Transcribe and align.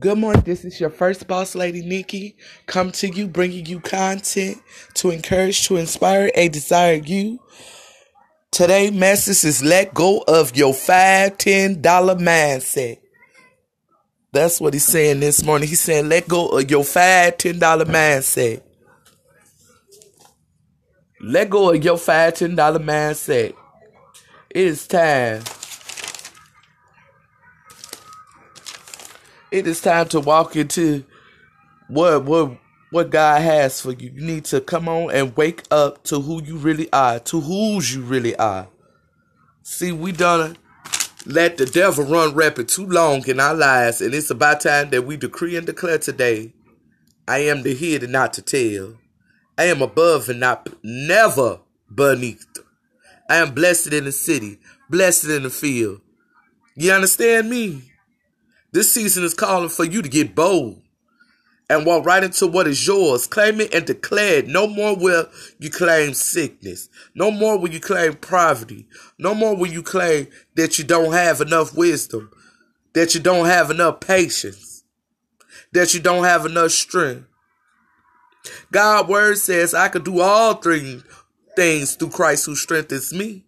Good 0.00 0.16
morning. 0.16 0.42
This 0.46 0.64
is 0.64 0.80
your 0.80 0.88
first 0.88 1.28
boss 1.28 1.54
lady, 1.54 1.82
Nikki, 1.82 2.34
come 2.64 2.90
to 2.92 3.08
you, 3.08 3.28
bringing 3.28 3.66
you 3.66 3.80
content 3.80 4.56
to 4.94 5.10
encourage, 5.10 5.68
to 5.68 5.76
inspire, 5.76 6.30
a 6.34 6.48
desire 6.48 6.94
you. 6.94 7.38
Today 8.50 8.90
message 8.90 9.46
is 9.46 9.62
let 9.62 9.92
go 9.92 10.24
of 10.26 10.56
your 10.56 10.72
five, 10.72 11.36
ten 11.36 11.82
dollar 11.82 12.14
mindset. 12.14 12.96
That's 14.32 14.58
what 14.58 14.72
he's 14.72 14.86
saying 14.86 15.20
this 15.20 15.44
morning. 15.44 15.68
He's 15.68 15.82
saying 15.82 16.08
let 16.08 16.26
go 16.26 16.48
of 16.48 16.70
your 16.70 16.82
five, 16.82 17.36
ten 17.36 17.58
dollar 17.58 17.84
mindset. 17.84 18.62
Let 21.20 21.50
go 21.50 21.74
of 21.74 21.84
your 21.84 21.98
five, 21.98 22.32
ten 22.32 22.54
dollar 22.54 22.80
mindset. 22.80 23.54
It 24.48 24.66
is 24.66 24.86
time 24.88 25.42
it 29.50 29.66
is 29.66 29.80
time 29.80 30.08
to 30.08 30.20
walk 30.20 30.56
into 30.56 31.04
what 31.88 32.24
what 32.24 32.58
what 32.90 33.10
God 33.10 33.40
has 33.42 33.80
for 33.80 33.92
you. 33.92 34.10
You 34.14 34.22
need 34.22 34.44
to 34.46 34.60
come 34.60 34.88
on 34.88 35.10
and 35.12 35.36
wake 35.36 35.62
up 35.70 36.02
to 36.04 36.20
who 36.20 36.42
you 36.42 36.56
really 36.56 36.92
are, 36.92 37.20
to 37.20 37.40
whose 37.40 37.94
you 37.94 38.02
really 38.02 38.34
are. 38.36 38.68
See, 39.62 39.92
we 39.92 40.12
done 40.12 40.56
let 41.26 41.58
the 41.58 41.66
devil 41.66 42.04
run 42.04 42.34
rapid 42.34 42.68
too 42.68 42.86
long 42.86 43.26
in 43.28 43.38
our 43.38 43.54
lives, 43.54 44.00
and 44.00 44.14
it's 44.14 44.30
about 44.30 44.60
time 44.60 44.90
that 44.90 45.02
we 45.02 45.16
decree 45.16 45.56
and 45.56 45.66
declare 45.66 45.98
today. 45.98 46.52
I 47.28 47.40
am 47.40 47.62
the 47.62 47.74
head 47.74 48.02
and 48.02 48.12
not 48.12 48.32
to 48.34 48.42
tail. 48.42 48.96
I 49.56 49.64
am 49.64 49.82
above 49.82 50.28
and 50.28 50.40
not 50.40 50.68
never 50.82 51.60
beneath. 51.94 52.46
I 53.28 53.36
am 53.36 53.54
blessed 53.54 53.92
in 53.92 54.04
the 54.04 54.12
city, 54.12 54.58
blessed 54.88 55.26
in 55.26 55.42
the 55.44 55.50
field. 55.50 56.00
You 56.74 56.92
understand 56.92 57.50
me? 57.50 57.89
This 58.72 58.92
season 58.92 59.24
is 59.24 59.34
calling 59.34 59.68
for 59.68 59.84
you 59.84 60.02
to 60.02 60.08
get 60.08 60.34
bold 60.34 60.82
and 61.68 61.86
walk 61.86 62.04
right 62.04 62.24
into 62.24 62.46
what 62.46 62.66
is 62.66 62.86
yours. 62.86 63.26
Claim 63.26 63.60
it 63.60 63.72
and 63.74 63.86
declare 63.86 64.38
it. 64.38 64.48
No 64.48 64.66
more 64.66 64.96
will 64.96 65.28
you 65.58 65.70
claim 65.70 66.14
sickness. 66.14 66.88
No 67.14 67.30
more 67.30 67.58
will 67.58 67.70
you 67.70 67.80
claim 67.80 68.14
poverty. 68.14 68.86
No 69.18 69.34
more 69.34 69.56
will 69.56 69.70
you 69.70 69.82
claim 69.82 70.26
that 70.56 70.78
you 70.78 70.84
don't 70.84 71.12
have 71.12 71.40
enough 71.40 71.76
wisdom, 71.76 72.30
that 72.92 73.14
you 73.14 73.20
don't 73.20 73.46
have 73.46 73.70
enough 73.70 74.00
patience, 74.00 74.84
that 75.72 75.94
you 75.94 76.00
don't 76.00 76.24
have 76.24 76.44
enough 76.46 76.72
strength. 76.72 77.26
God's 78.72 79.08
word 79.08 79.38
says, 79.38 79.74
I 79.74 79.88
can 79.88 80.02
do 80.02 80.20
all 80.20 80.54
three 80.54 81.02
things 81.56 81.94
through 81.94 82.10
Christ 82.10 82.46
who 82.46 82.56
strengthens 82.56 83.12
me. 83.12 83.44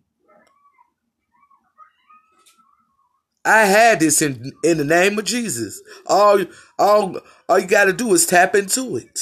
I 3.45 3.65
had 3.65 4.01
this 4.01 4.23
in 4.23 4.53
in 4.63 4.79
the 4.79 4.85
name 4.85 5.19
of 5.19 5.25
Jesus. 5.25 5.81
All 6.07 6.45
all 6.79 7.21
all 7.49 7.59
you 7.59 7.67
got 7.67 7.85
to 7.85 7.93
do 7.93 8.15
is 8.15 8.27
tap 8.27 8.55
into 8.55 8.97
it. 8.97 9.21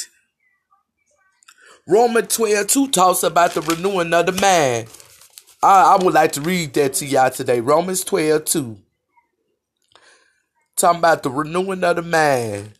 Romans 1.87 2.35
12 2.35 2.67
2 2.67 2.87
talks 2.89 3.23
about 3.23 3.53
the 3.53 3.61
renewing 3.61 4.13
of 4.13 4.27
the 4.27 4.31
mind. 4.33 4.87
I, 5.63 5.95
I 5.95 6.03
would 6.03 6.13
like 6.13 6.31
to 6.33 6.41
read 6.41 6.73
that 6.73 6.93
to 6.95 7.05
y'all 7.05 7.31
today. 7.31 7.59
Romans 7.59 8.03
12 8.03 8.45
2. 8.45 8.77
Talking 10.77 10.99
about 10.99 11.23
the 11.23 11.31
renewing 11.31 11.83
of 11.83 11.95
the 11.95 12.01
mind. 12.03 12.73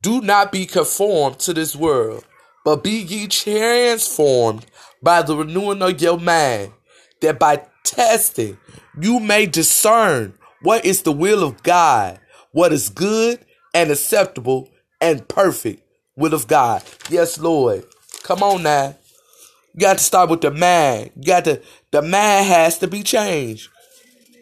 Do 0.00 0.20
not 0.20 0.50
be 0.50 0.66
conformed 0.66 1.38
to 1.40 1.54
this 1.54 1.76
world, 1.76 2.24
but 2.64 2.82
be 2.82 2.90
ye 2.90 3.28
transformed 3.28 4.66
by 5.02 5.22
the 5.22 5.36
renewing 5.36 5.82
of 5.82 6.00
your 6.00 6.18
mind, 6.18 6.72
that 7.20 7.38
by 7.38 7.62
testing 7.84 8.58
you 9.00 9.20
may 9.20 9.46
discern 9.46 10.34
what 10.62 10.84
is 10.84 11.02
the 11.02 11.12
will 11.12 11.42
of 11.42 11.62
God? 11.62 12.20
What 12.52 12.72
is 12.72 12.88
good 12.88 13.44
and 13.74 13.90
acceptable 13.90 14.68
and 15.00 15.26
perfect 15.26 15.82
will 16.16 16.34
of 16.34 16.46
God? 16.46 16.82
Yes, 17.10 17.38
Lord. 17.38 17.84
Come 18.22 18.42
on 18.42 18.62
now. 18.62 18.96
You 19.74 19.80
got 19.80 19.98
to 19.98 20.04
start 20.04 20.30
with 20.30 20.42
the 20.42 20.50
mind. 20.50 21.12
You 21.16 21.24
got 21.24 21.44
to 21.44 21.62
the 21.90 22.02
mind 22.02 22.46
has 22.46 22.78
to 22.78 22.88
be 22.88 23.02
changed. 23.02 23.68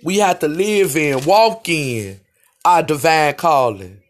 We 0.02 0.18
have 0.18 0.40
to 0.40 0.48
live 0.48 0.96
in, 0.96 1.24
walk 1.24 1.68
in 1.68 2.20
our 2.64 2.82
divine 2.82 3.34
calling. 3.34 4.00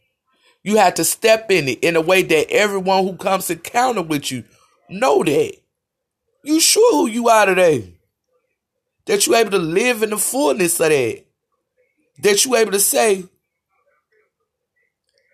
You 0.63 0.77
have 0.77 0.95
to 0.95 1.05
step 1.05 1.51
in 1.51 1.69
it 1.69 1.81
in 1.83 1.97
a 1.97 2.01
way 2.01 2.23
that 2.23 2.51
everyone 2.51 3.05
who 3.05 3.17
comes 3.17 3.51
encounter 3.51 4.03
with 4.03 4.31
you 4.31 4.45
know 4.89 5.23
that. 5.23 5.57
You 6.43 6.61
sure 6.61 6.93
who 6.93 7.07
you 7.07 7.29
are 7.29 7.47
today. 7.47 7.95
That 9.07 9.27
you're 9.27 9.37
able 9.37 9.53
to 9.53 9.59
live 9.59 10.03
in 10.03 10.11
the 10.11 10.19
fullness 10.19 10.81
of 10.81 10.91
that 10.91 11.25
that 12.23 12.45
you 12.45 12.57
able 12.57 12.73
to 12.73 12.81
say, 12.81 13.25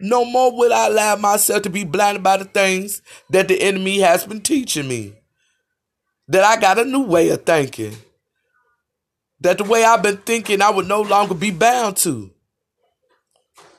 no 0.01 0.25
more 0.25 0.57
will 0.57 0.73
I 0.73 0.87
allow 0.89 1.17
myself 1.17 1.63
to 1.63 1.71
be 1.71 1.85
blinded 1.85 2.23
by 2.23 2.37
the 2.37 2.45
things 2.45 3.01
that 3.31 3.49
the 3.49 3.61
enemy 3.61 4.01
has 4.01 4.27
been 4.27 4.43
teaching 4.43 4.89
me. 4.89 5.15
That 6.29 6.45
I 6.45 6.61
got 6.61 6.79
a 6.79 6.85
new 6.85 7.05
way 7.05 7.31
of 7.31 7.45
thinking. 7.45 7.97
That 9.41 9.59
the 9.59 9.65
way 9.65 9.85
I've 9.85 10.03
been 10.03 10.19
thinking, 10.19 10.61
I 10.61 10.71
would 10.71 10.87
no 10.87 11.03
longer 11.03 11.35
be 11.35 11.51
bound 11.51 11.97
to. 11.99 12.31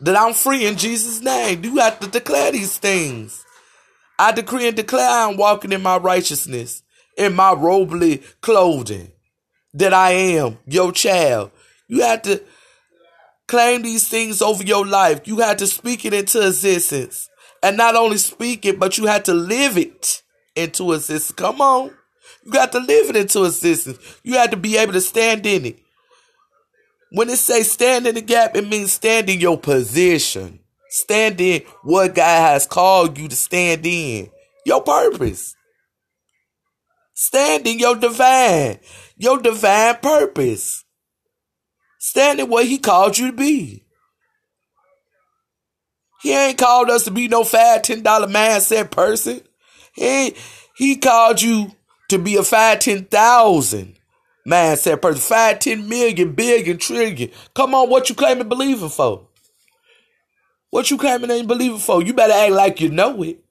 That 0.01 0.17
I'm 0.17 0.33
free 0.33 0.65
in 0.65 0.77
Jesus' 0.77 1.21
name. 1.21 1.63
You 1.63 1.77
have 1.77 1.99
to 1.99 2.07
declare 2.07 2.51
these 2.51 2.77
things. 2.77 3.43
I 4.17 4.31
decree 4.31 4.67
and 4.67 4.75
declare 4.75 5.07
I'm 5.07 5.37
walking 5.37 5.71
in 5.71 5.83
my 5.83 5.97
righteousness, 5.97 6.83
in 7.17 7.35
my 7.35 7.53
robely 7.53 8.23
clothing. 8.41 9.11
That 9.73 9.93
I 9.93 10.11
am 10.11 10.57
your 10.65 10.91
child. 10.91 11.51
You 11.87 12.01
have 12.01 12.23
to 12.23 12.41
claim 13.47 13.81
these 13.81 14.07
things 14.07 14.41
over 14.41 14.63
your 14.63 14.85
life. 14.85 15.21
You 15.27 15.39
had 15.39 15.57
to 15.59 15.67
speak 15.67 16.05
it 16.05 16.13
into 16.13 16.45
existence. 16.45 17.29
And 17.63 17.77
not 17.77 17.95
only 17.95 18.17
speak 18.17 18.65
it, 18.65 18.79
but 18.79 18.97
you 18.97 19.07
had 19.07 19.25
to 19.25 19.33
live 19.33 19.77
it 19.77 20.21
into 20.55 20.93
existence. 20.93 21.31
Come 21.31 21.61
on. 21.61 21.91
You 22.45 22.51
got 22.51 22.71
to 22.73 22.79
live 22.79 23.09
it 23.09 23.15
into 23.15 23.45
existence. 23.45 24.19
You 24.23 24.35
had 24.35 24.51
to 24.51 24.57
be 24.57 24.77
able 24.77 24.93
to 24.93 25.01
stand 25.01 25.45
in 25.45 25.65
it. 25.65 25.79
When 27.11 27.29
it 27.29 27.37
says 27.37 27.71
stand 27.71 28.05
in 28.05 28.15
the 28.15 28.21
gap, 28.21 28.55
it 28.55 28.67
means 28.67 28.91
stand 28.91 29.29
in 29.29 29.39
your 29.39 29.57
position. 29.57 30.59
Stand 30.89 31.39
in 31.41 31.61
what 31.83 32.15
God 32.15 32.51
has 32.53 32.65
called 32.65 33.17
you 33.17 33.27
to 33.27 33.35
stand 33.35 33.85
in. 33.85 34.29
Your 34.65 34.81
purpose. 34.81 35.55
Stand 37.13 37.65
in 37.65 37.79
your 37.79 37.95
divine, 37.95 38.79
your 39.17 39.39
divine 39.39 39.95
purpose. 39.95 40.83
Stand 42.07 42.39
in 42.39 42.47
what 42.47 42.65
he 42.65 42.77
called 42.77 43.17
you 43.17 43.31
to 43.31 43.33
be. 43.35 43.83
He 46.21 46.33
ain't 46.33 46.57
called 46.57 46.89
us 46.89 47.03
to 47.03 47.11
be 47.11 47.27
no 47.27 47.43
fat 47.43 47.83
$10 47.83 48.01
mindset 48.01 48.91
person. 48.91 49.41
He 49.91 50.33
he 50.77 50.95
called 50.95 51.41
you 51.41 51.73
to 52.07 52.17
be 52.17 52.37
a 52.37 52.43
five, 52.43 52.79
ten 52.79 53.03
thousand 53.03 53.99
mindset 54.47 55.01
person. 55.01 55.19
Five, 55.19 55.59
ten 55.59 55.89
million, 55.89 56.31
billion, 56.31 56.77
trillion. 56.77 57.29
Come 57.53 57.75
on, 57.75 57.89
what 57.89 58.07
you 58.07 58.15
claiming 58.15 58.47
believing 58.47 58.87
for? 58.87 59.27
What 60.69 60.89
you 60.89 60.97
claiming 60.97 61.29
ain't 61.29 61.47
believing 61.49 61.79
for? 61.79 62.01
You 62.01 62.13
better 62.13 62.31
act 62.31 62.53
like 62.53 62.79
you 62.79 62.89
know 62.89 63.21
it. 63.23 63.43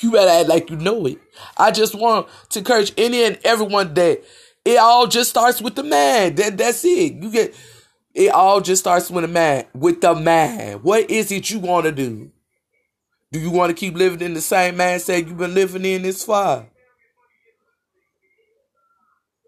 You 0.00 0.12
better 0.12 0.30
act 0.30 0.48
like 0.48 0.70
you 0.70 0.76
know 0.76 1.04
it. 1.04 1.18
I 1.58 1.72
just 1.72 1.94
want 1.94 2.26
to 2.50 2.60
encourage 2.60 2.94
any 2.96 3.22
and 3.22 3.38
everyone 3.44 3.92
that 3.94 4.24
it 4.64 4.78
all 4.78 5.06
just 5.06 5.30
starts 5.30 5.60
with 5.60 5.74
the 5.74 5.82
man. 5.82 6.34
That 6.36 6.56
that's 6.56 6.84
it. 6.84 7.14
You 7.14 7.30
get 7.30 7.54
it 8.14 8.30
all 8.30 8.60
just 8.60 8.82
starts 8.82 9.10
with 9.10 9.24
a 9.24 9.28
man. 9.28 9.66
With 9.74 10.00
the 10.00 10.14
man. 10.14 10.78
What 10.78 11.10
is 11.10 11.32
it 11.32 11.50
you 11.50 11.58
want 11.58 11.86
to 11.86 11.92
do? 11.92 12.30
Do 13.32 13.40
you 13.40 13.50
want 13.50 13.70
to 13.70 13.74
keep 13.74 13.94
living 13.94 14.20
in 14.20 14.34
the 14.34 14.40
same 14.40 14.76
mindset 14.76 15.26
you've 15.26 15.36
been 15.36 15.54
living 15.54 15.84
in 15.84 16.02
this 16.02 16.24
far? 16.24 16.66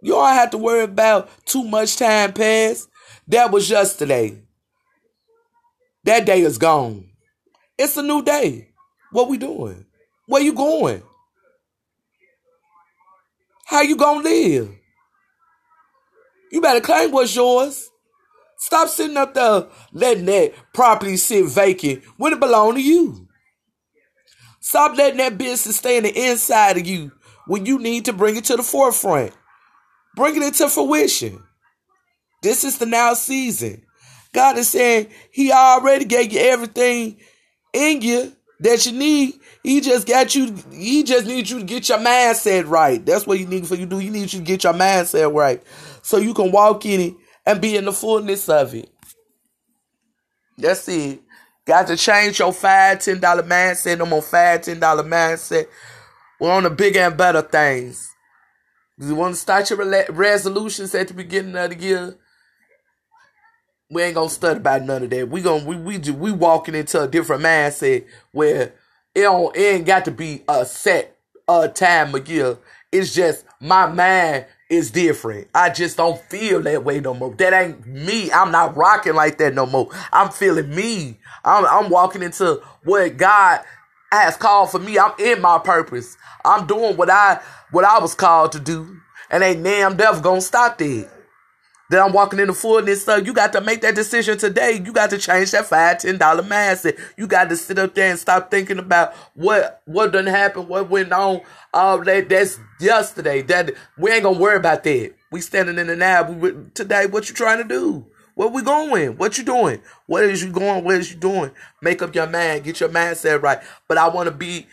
You 0.03 0.13
don't 0.13 0.35
have 0.35 0.51
to 0.51 0.59
worry 0.59 0.83
about 0.83 1.31
too 1.47 1.65
much 1.65 1.97
time 1.97 2.33
passed. 2.33 2.89
That 3.29 3.51
was 3.51 3.71
yesterday. 3.71 4.43
That 6.05 6.27
day 6.27 6.41
is 6.41 6.59
gone. 6.59 7.09
It's 7.79 7.97
a 7.97 8.03
new 8.03 8.23
day. 8.23 8.69
What 9.13 9.29
we 9.29 9.39
doing? 9.39 9.87
Where 10.27 10.43
you 10.43 10.53
going? 10.53 11.03
How 13.67 13.83
you 13.83 13.97
gonna 13.97 14.23
live? 14.23 14.77
You 16.57 16.63
better 16.63 16.81
claim 16.81 17.11
what's 17.11 17.37
yours. 17.37 17.91
Stop 18.57 18.89
sitting 18.89 19.19
up 19.19 19.35
there 19.35 19.67
letting 19.93 20.25
that 20.25 20.55
property 20.73 21.19
sit 21.19 21.45
vacant 21.45 22.03
when 22.17 22.33
it 22.33 22.41
belong 22.41 22.77
to 22.77 22.81
you. 22.81 23.29
Stop 24.61 24.97
letting 24.97 25.19
that 25.19 25.37
business 25.37 25.77
stay 25.77 25.99
in 25.99 26.05
the 26.05 26.31
inside 26.31 26.79
of 26.79 26.87
you 26.87 27.13
when 27.47 27.67
you 27.67 27.79
need 27.79 28.07
to 28.07 28.15
bring 28.15 28.37
it 28.37 28.45
to 28.45 28.57
the 28.57 28.63
forefront. 28.63 29.37
Bring 30.15 30.35
it 30.35 30.43
into 30.45 30.71
fruition. 30.71 31.43
This 32.43 32.65
is 32.65 32.79
the 32.79 32.87
now 32.87 33.13
season. 33.13 33.83
God 34.33 34.57
is 34.57 34.71
saying 34.71 35.09
He 35.31 35.53
already 35.53 36.07
gave 36.07 36.33
you 36.33 36.41
everything 36.41 37.19
in 37.75 38.01
you 38.01 38.35
that 38.61 38.87
you 38.87 38.93
need. 38.93 39.35
He 39.63 39.81
just 39.81 40.07
got 40.07 40.35
you. 40.35 40.57
He 40.73 41.03
just 41.03 41.27
needs 41.27 41.51
you 41.51 41.59
to 41.61 41.65
get 41.65 41.89
your 41.89 41.99
mindset 41.99 42.69
right. 42.69 43.05
That's 43.05 43.27
what 43.27 43.39
you 43.39 43.47
need 43.47 43.67
for 43.67 43.75
you 43.75 43.87
do. 43.87 43.99
He 43.99 44.11
needs 44.11 44.33
you 44.33 44.41
to 44.41 44.47
get 44.47 44.65
your 44.65 44.75
mindset 44.75 45.33
right 45.35 45.63
so 46.03 46.19
you 46.19 46.35
can 46.35 46.53
walk 46.53 46.87
in 46.87 47.01
it 47.01 47.15
and 47.45 47.61
be 47.61 47.77
in 47.77 47.85
the 47.85 47.93
fullness 47.93 48.49
of 48.49 48.75
it. 48.75 48.91
That's 50.59 50.89
it. 50.89 51.21
Got 51.67 51.89
to 51.89 51.97
change 51.97 52.39
your 52.39 52.53
five, 52.53 53.01
ten 53.01 53.21
dollar 53.21 53.43
mindset. 53.43 54.01
I'm 54.01 54.13
on 54.13 54.23
five, 54.23 54.63
ten 54.63 54.79
dollar 54.79 55.03
mindset. 55.03 55.67
We're 56.41 56.53
on 56.53 56.63
the 56.63 56.71
bigger 56.71 57.01
and 57.01 57.17
better 57.17 57.43
things. 57.43 58.09
You 58.99 59.15
want 59.15 59.35
to 59.35 59.41
start 59.41 59.69
your 59.69 59.79
resolutions 60.11 60.95
at 60.95 61.09
the 61.09 61.15
beginning 61.15 61.57
of 61.57 61.71
the 61.71 61.77
year? 61.77 62.17
We 63.89 64.03
ain't 64.03 64.15
gonna 64.17 64.29
study 64.31 64.59
about 64.59 64.83
none 64.83 65.05
of 65.05 65.11
that. 65.11 65.29
We 65.29 65.43
gonna 65.43 65.65
we 65.65 65.77
we 65.77 65.99
do, 65.99 66.13
we 66.15 66.33
walking 66.33 66.75
into 66.75 67.03
a 67.03 67.09
different 67.09 67.43
mindset 67.43 68.05
where 68.33 68.75
it 69.15 69.23
don't 69.23 69.57
it 69.57 69.61
ain't 69.61 69.87
got 69.87 70.05
to 70.07 70.11
be 70.11 70.43
a 70.49 70.67
set 70.67 71.17
a 71.49 71.69
time 71.69 72.15
year. 72.27 72.59
It's 72.91 73.15
just 73.15 73.45
my 73.61 73.87
mind 73.87 74.47
is 74.69 74.91
different. 74.91 75.49
I 75.55 75.71
just 75.71 75.97
don't 75.97 76.21
feel 76.23 76.63
that 76.63 76.85
way 76.85 76.99
no 76.99 77.15
more. 77.15 77.33
That 77.37 77.53
ain't 77.53 77.87
me. 77.87 78.31
I'm 78.33 78.51
not 78.51 78.77
rocking 78.77 79.15
like 79.15 79.39
that 79.39 79.55
no 79.55 79.67
more. 79.67 79.89
I'm 80.13 80.31
feeling 80.31 80.75
me. 80.75 81.21
I'm 81.45 81.65
I'm 81.67 81.89
walking 81.91 82.23
into 82.23 82.61
what 82.83 83.17
God 83.17 83.61
has 84.11 84.37
called 84.37 84.71
for 84.71 84.81
me. 84.81 84.99
I'm 84.99 85.13
in 85.21 85.41
my 85.41 85.59
purpose. 85.59 86.17
I'm 86.45 86.67
doing 86.67 86.97
what 86.97 87.11
I 87.11 87.41
what 87.71 87.85
I 87.85 88.01
was 88.01 88.17
called 88.17 88.53
to 88.53 88.61
do. 88.61 88.97
And 89.31 89.45
ain't 89.45 89.63
damn 89.63 89.97
devil 89.97 90.21
gonna 90.21 90.41
stop 90.41 90.79
that. 90.79 91.16
That 91.91 92.05
I'm 92.05 92.13
walking 92.13 92.41
in 92.41 92.49
the 92.49 92.55
fullness 92.55 93.05
So 93.05 93.17
You 93.17 93.33
got 93.33 93.53
to 93.53 93.61
make 93.61 93.81
that 93.83 93.95
decision 93.95 94.39
today. 94.39 94.83
You 94.85 94.93
got 94.93 95.11
to 95.11 95.19
change 95.19 95.53
that 95.53 95.67
five, 95.67 95.99
ten 95.99 96.19
dollar 96.19 96.43
mindset. 96.43 96.99
You 97.17 97.27
got 97.27 97.49
to 97.49 97.57
sit 97.57 97.79
up 97.79 97.95
there 97.95 98.11
and 98.11 98.19
stop 98.19 98.51
thinking 98.51 98.79
about 98.79 99.15
what 99.35 99.83
what 99.85 100.13
done 100.13 100.27
happened, 100.27 100.69
what 100.69 100.91
went 100.91 101.13
on. 101.13 101.43
All 101.73 102.03
that 102.05 102.29
that's 102.29 102.59
yesterday. 102.81 103.43
That 103.43 103.73
we 103.97 104.11
ain't 104.11 104.25
gonna 104.25 104.39
worry 104.39 104.57
about 104.57 104.83
that. 104.85 105.15
We 105.31 105.41
standing 105.41 105.79
in 105.79 105.87
the 105.87 105.97
now. 105.97 106.31
We, 106.31 106.53
today, 106.75 107.07
what 107.07 107.29
you 107.29 107.35
trying 107.35 107.63
to 107.63 107.69
do? 107.69 108.07
Where 108.35 108.49
we 108.49 108.63
going? 108.63 109.17
What 109.17 109.39
you 109.39 109.45
doing? 109.45 109.81
What 110.07 110.25
is 110.25 110.43
you 110.43 110.51
going? 110.51 110.85
What 110.85 110.97
is 110.97 111.11
you 111.11 111.17
doing? 111.19 111.53
Make 111.81 112.03
up 112.03 112.15
your 112.15 112.27
mind. 112.27 112.65
Get 112.65 112.81
your 112.81 112.91
mindset 112.91 113.41
right. 113.43 113.61
But 113.89 113.97
I 113.99 114.09
want 114.09 114.29
to 114.29 114.35
be 114.35 114.67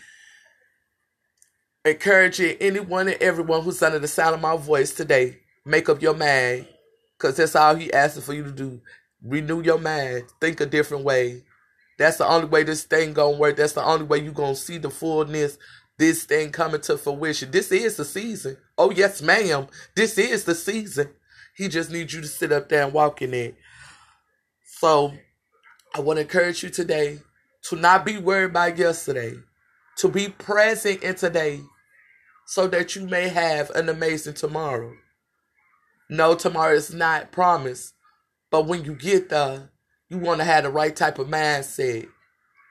encouraging 1.84 2.56
anyone 2.60 3.08
and 3.08 3.22
everyone 3.22 3.62
who's 3.62 3.82
under 3.82 3.98
the 3.98 4.08
sound 4.08 4.34
of 4.34 4.40
my 4.40 4.56
voice 4.56 4.92
today. 4.92 5.38
Make 5.64 5.88
up 5.88 6.02
your 6.02 6.14
mind 6.14 6.66
because 7.24 7.38
that's 7.38 7.56
all 7.56 7.74
he 7.74 7.90
asking 7.90 8.22
for 8.22 8.34
you 8.34 8.44
to 8.44 8.50
do. 8.50 8.82
Renew 9.22 9.62
your 9.62 9.78
mind. 9.78 10.24
Think 10.42 10.60
a 10.60 10.66
different 10.66 11.04
way. 11.04 11.42
That's 11.98 12.18
the 12.18 12.26
only 12.26 12.48
way 12.48 12.64
this 12.64 12.84
thing 12.84 13.14
gonna 13.14 13.38
work. 13.38 13.56
That's 13.56 13.72
the 13.72 13.82
only 13.82 14.04
way 14.04 14.18
you 14.18 14.30
gonna 14.30 14.54
see 14.54 14.76
the 14.76 14.90
fullness. 14.90 15.56
This 15.96 16.24
thing 16.24 16.50
coming 16.50 16.82
to 16.82 16.98
fruition. 16.98 17.50
This 17.50 17.72
is 17.72 17.96
the 17.96 18.04
season. 18.04 18.58
Oh 18.76 18.90
yes, 18.90 19.22
ma'am. 19.22 19.68
This 19.96 20.18
is 20.18 20.44
the 20.44 20.54
season. 20.54 21.08
He 21.56 21.68
just 21.68 21.90
needs 21.90 22.12
you 22.12 22.20
to 22.20 22.26
sit 22.26 22.52
up 22.52 22.68
there 22.68 22.84
and 22.84 22.92
walk 22.92 23.22
in 23.22 23.32
it. 23.32 23.54
So 24.80 25.14
I 25.94 26.00
want 26.00 26.18
to 26.18 26.22
encourage 26.24 26.62
you 26.62 26.68
today 26.68 27.20
to 27.70 27.76
not 27.76 28.04
be 28.04 28.18
worried 28.18 28.50
about 28.50 28.76
yesterday, 28.76 29.32
to 29.96 30.08
be 30.08 30.28
present 30.28 31.02
in 31.02 31.14
today, 31.14 31.62
so 32.44 32.66
that 32.66 32.94
you 32.94 33.06
may 33.06 33.28
have 33.28 33.70
an 33.70 33.88
amazing 33.88 34.34
tomorrow. 34.34 34.92
No, 36.10 36.34
tomorrow 36.34 36.74
is 36.74 36.92
not 36.92 37.32
promised. 37.32 37.94
But 38.50 38.66
when 38.66 38.84
you 38.84 38.94
get 38.94 39.30
there, 39.30 39.70
you 40.08 40.18
want 40.18 40.40
to 40.40 40.44
have 40.44 40.64
the 40.64 40.70
right 40.70 40.94
type 40.94 41.18
of 41.18 41.28
mindset. 41.28 42.08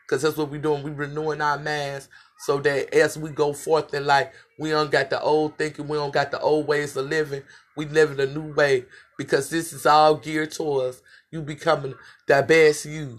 Because 0.06 0.22
that's 0.22 0.38
what 0.38 0.52
we're 0.52 0.62
doing. 0.62 0.84
We're 0.84 0.94
renewing 0.94 1.42
our 1.42 1.58
minds 1.58 2.10
so 2.40 2.60
that 2.60 2.94
as 2.94 3.18
we 3.18 3.30
go 3.32 3.54
forth 3.54 3.94
in 3.94 4.06
life, 4.06 4.34
we 4.60 4.70
don't 4.70 4.92
got 4.92 5.10
the 5.10 5.22
old 5.22 5.58
thinking, 5.58 5.88
we 5.88 5.98
don't 5.98 6.14
got 6.14 6.32
the 6.32 6.40
old 6.40 6.68
ways 6.68 6.96
of 6.98 7.08
living. 7.08 7.44
We 7.76 7.86
live 7.86 8.12
in 8.12 8.20
a 8.20 8.26
new 8.26 8.54
way 8.54 8.86
because 9.18 9.50
this 9.50 9.74
is 9.74 9.86
all 9.86 10.16
geared 10.16 10.52
towards 10.52 11.02
you 11.32 11.42
becoming 11.42 11.96
the 12.28 12.44
best 12.44 12.86
you. 12.86 13.18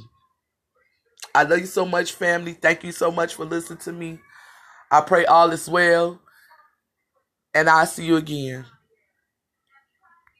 I 1.34 1.42
love 1.42 1.58
you 1.58 1.66
so 1.66 1.84
much, 1.84 2.12
family. 2.12 2.52
Thank 2.52 2.84
you 2.84 2.92
so 2.92 3.10
much 3.10 3.34
for 3.34 3.44
listening 3.44 3.78
to 3.80 3.92
me. 3.92 4.20
I 4.90 5.00
pray 5.00 5.24
all 5.24 5.50
is 5.50 5.68
well. 5.68 6.20
And 7.54 7.68
I'll 7.68 7.86
see 7.86 8.06
you 8.06 8.16
again. 8.16 8.64